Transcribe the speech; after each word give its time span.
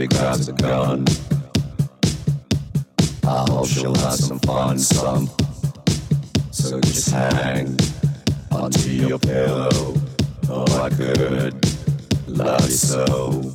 Because 0.00 0.48
guys 0.48 0.48
a 0.48 0.52
gun. 0.54 1.04
I 3.22 3.44
hope 3.50 3.66
she'll 3.66 3.94
have 3.96 4.14
some 4.14 4.38
fun, 4.38 4.78
some. 4.78 5.28
So 6.50 6.80
just 6.80 7.10
hang 7.10 7.76
onto 8.50 8.88
your 8.88 9.18
pillow. 9.18 9.92
Oh, 10.48 10.80
I 10.82 10.88
could 10.88 11.54
love 12.26 12.64
you 12.64 12.70
so. 12.70 13.52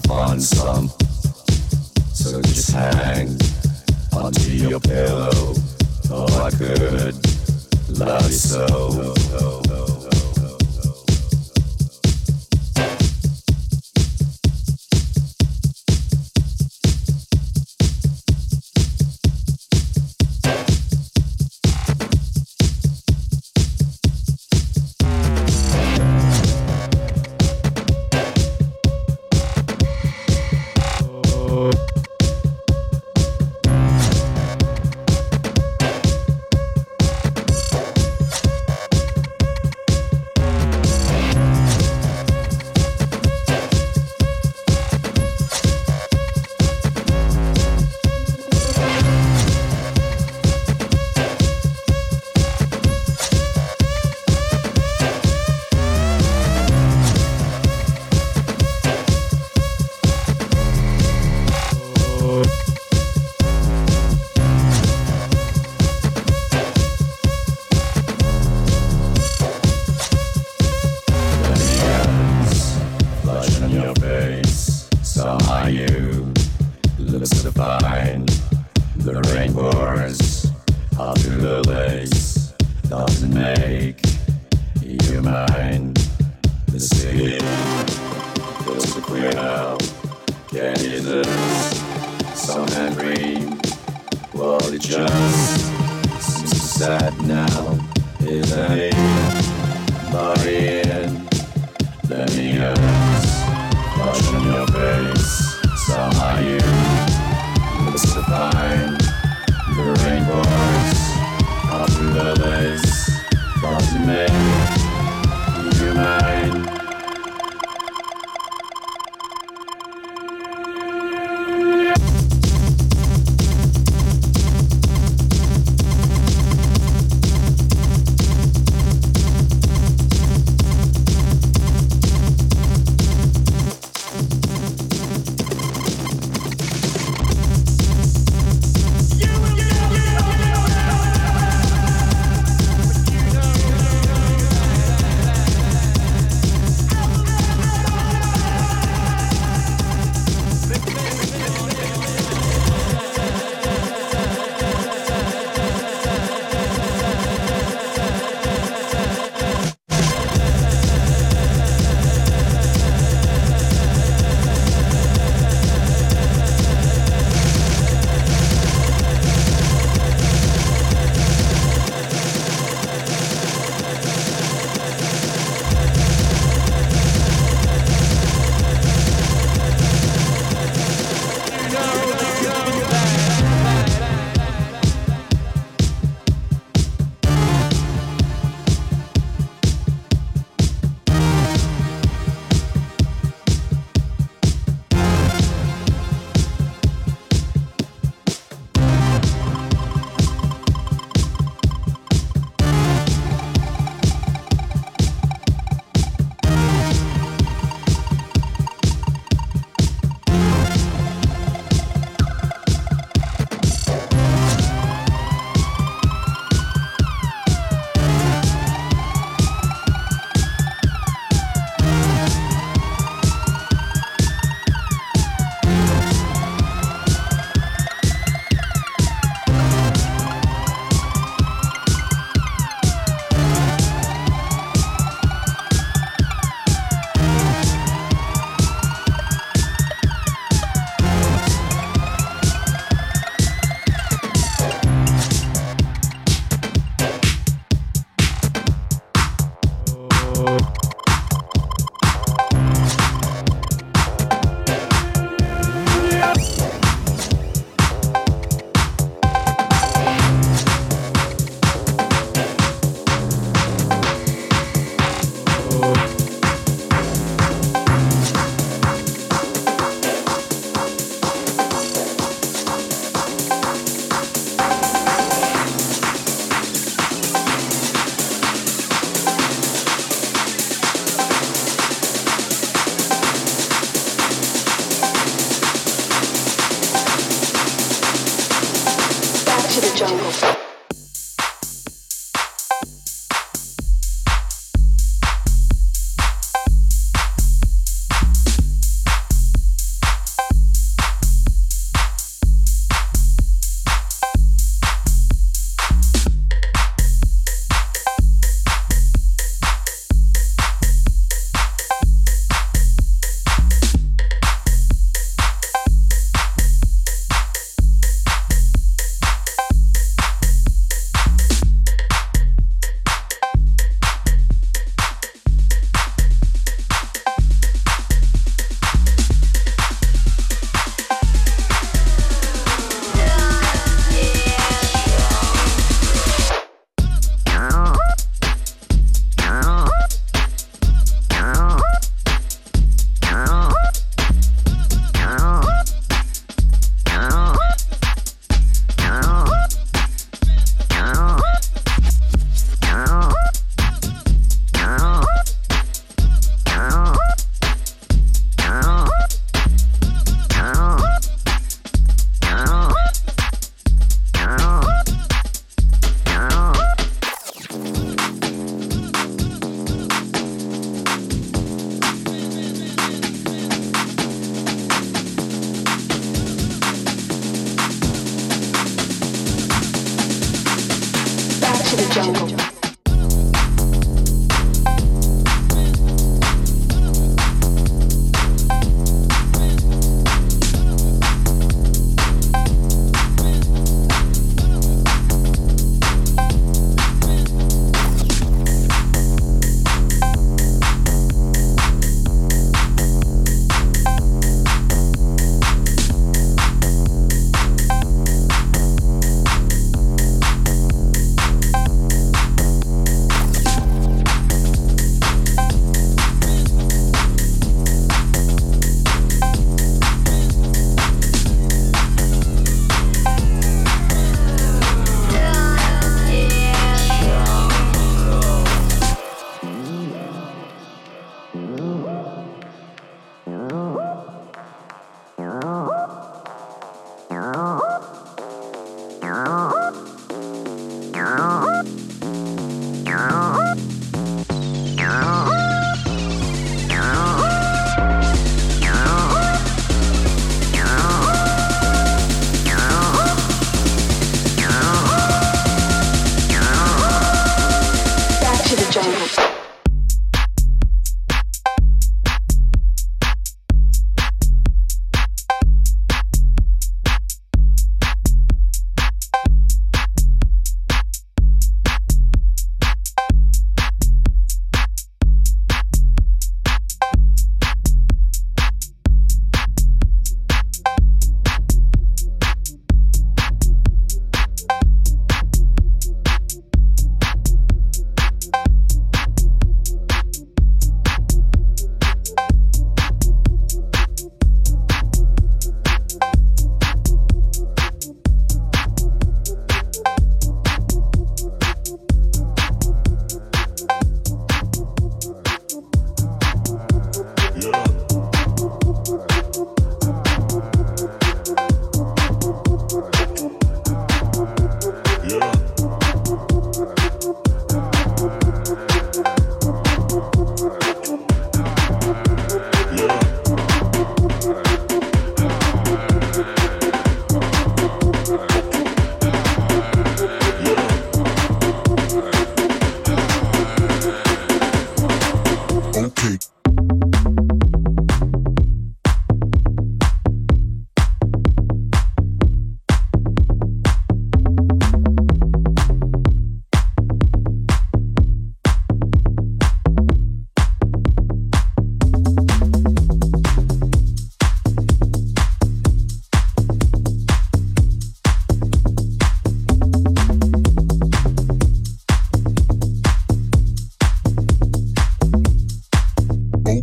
find 0.00 0.42
some. 0.42 0.88
So 2.12 2.40
just 2.42 2.70
hang 2.72 3.38
onto 4.12 4.50
your 4.50 4.80
pillow. 4.80 5.54
Oh, 6.10 6.42
I 6.42 6.50
could 6.50 7.14
love 7.98 8.26
you 8.26 8.32
so. 8.32 9.67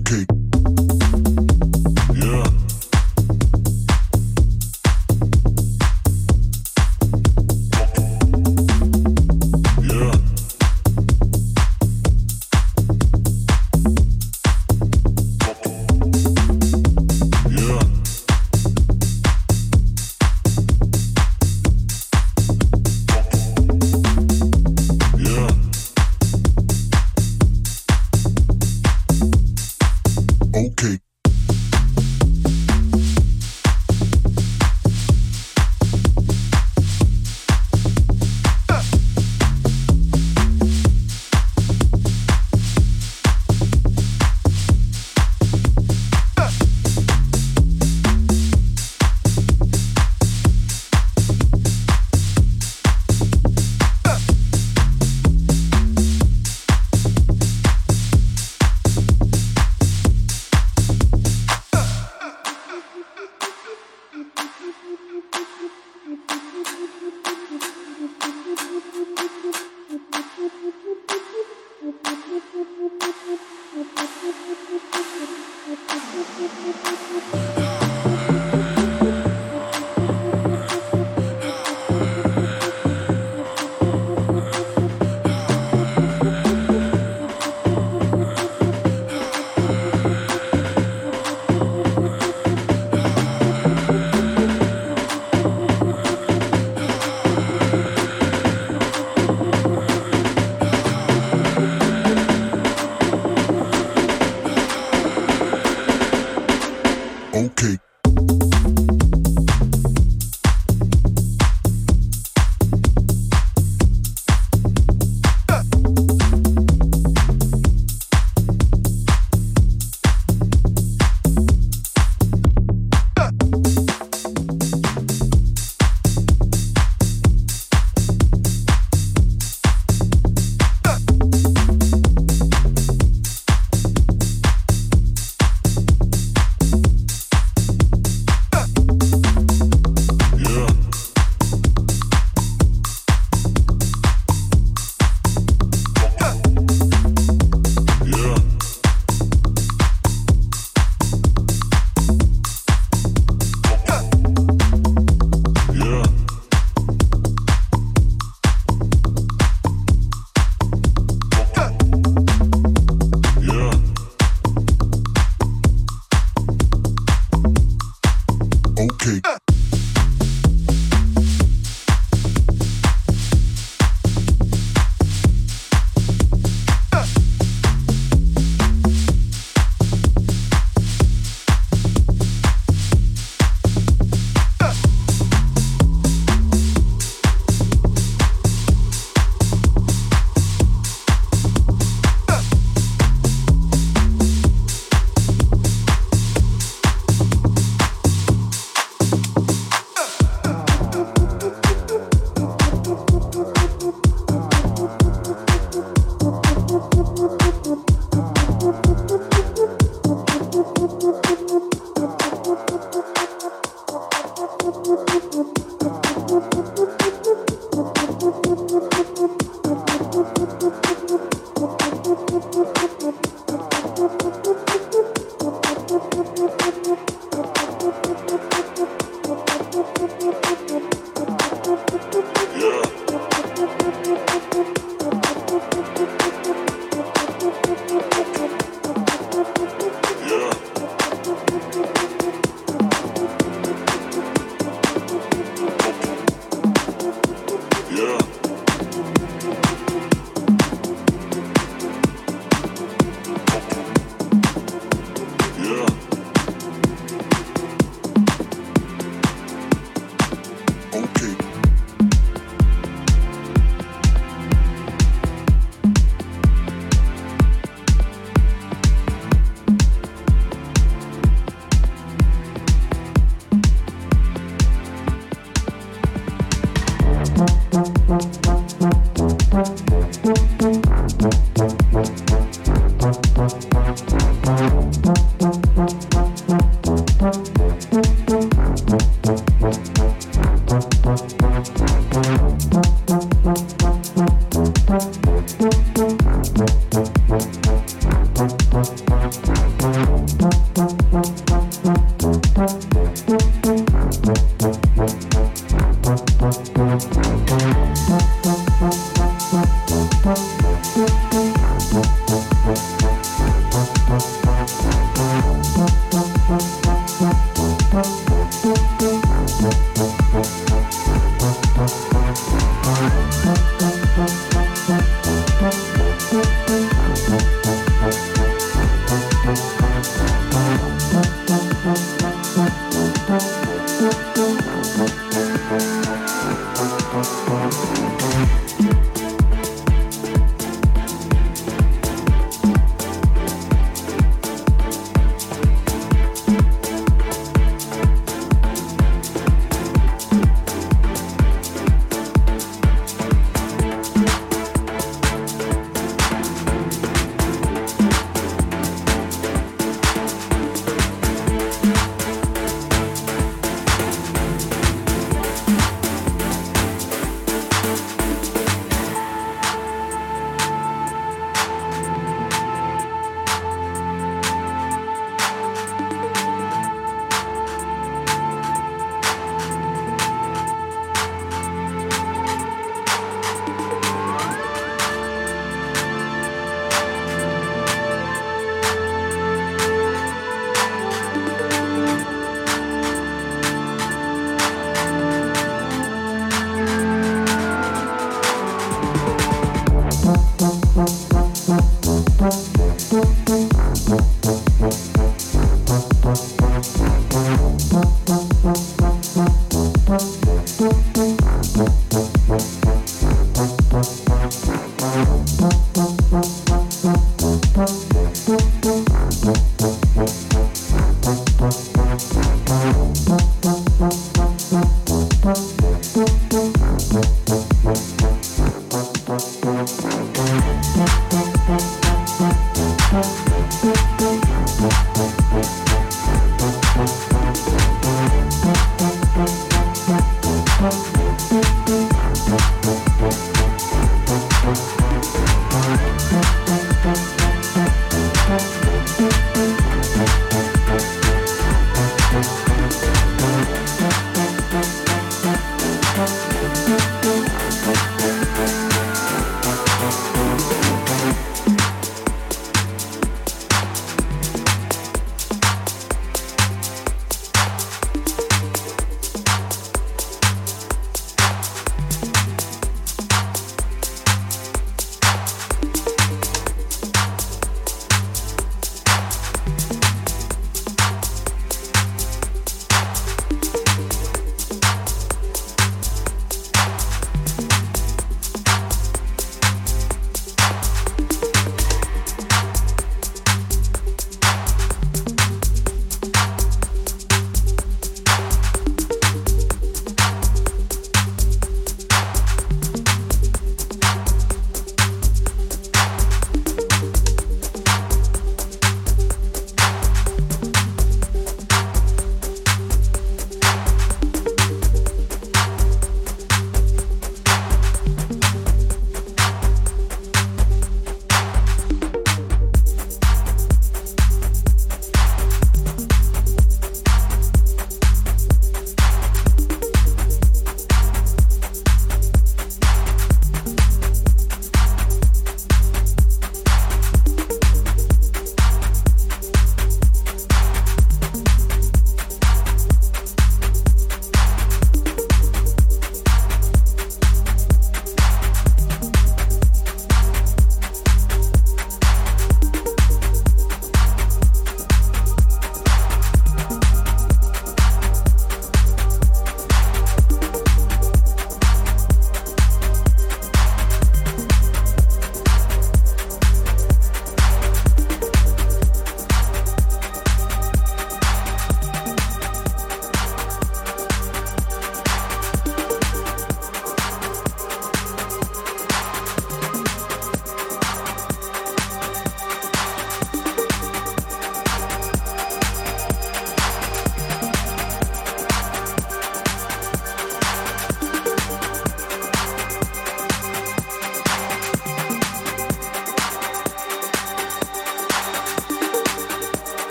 okay. 0.00 0.43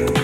A 0.00 0.23